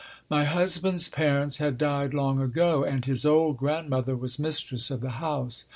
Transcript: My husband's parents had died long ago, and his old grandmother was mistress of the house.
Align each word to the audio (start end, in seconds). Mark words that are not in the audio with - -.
My 0.31 0.45
husband's 0.45 1.09
parents 1.09 1.57
had 1.59 1.77
died 1.77 2.11
long 2.15 2.41
ago, 2.41 2.83
and 2.83 3.05
his 3.05 3.23
old 3.23 3.57
grandmother 3.57 4.15
was 4.15 4.39
mistress 4.39 4.89
of 4.89 4.99
the 5.01 5.11
house. 5.21 5.63